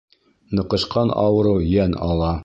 [0.59, 2.35] Ныҡышҡан ауырыу йән ала.